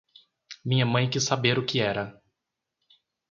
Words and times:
Minha 0.65 0.83
mãe 0.83 1.07
quis 1.07 1.23
saber 1.23 1.59
o 1.59 1.65
que 1.67 1.79
era. 1.79 2.19